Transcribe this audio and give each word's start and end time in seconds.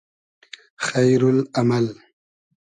خݷرو 0.85 1.29
ل 1.37 1.39
امئل 1.59 1.87